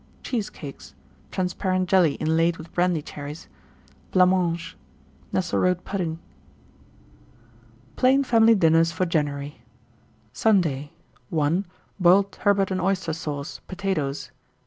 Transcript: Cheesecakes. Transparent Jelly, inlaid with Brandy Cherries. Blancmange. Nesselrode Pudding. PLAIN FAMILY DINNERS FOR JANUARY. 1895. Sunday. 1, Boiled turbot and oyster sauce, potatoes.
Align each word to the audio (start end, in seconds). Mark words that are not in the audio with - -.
Cheesecakes. 0.23 0.95
Transparent 1.29 1.87
Jelly, 1.87 2.15
inlaid 2.15 2.57
with 2.57 2.73
Brandy 2.73 3.03
Cherries. 3.03 3.47
Blancmange. 4.11 4.75
Nesselrode 5.31 5.83
Pudding. 5.83 6.17
PLAIN 7.97 8.23
FAMILY 8.23 8.55
DINNERS 8.55 8.91
FOR 8.91 9.05
JANUARY. 9.05 9.61
1895. 10.33 10.37
Sunday. 10.39 10.91
1, 11.29 11.67
Boiled 11.99 12.31
turbot 12.31 12.71
and 12.71 12.81
oyster 12.81 13.13
sauce, 13.13 13.61
potatoes. 13.67 14.31